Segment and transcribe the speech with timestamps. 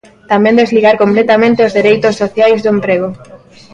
[0.31, 3.09] Tamén desligar completamente os dereitos sociais do emprego.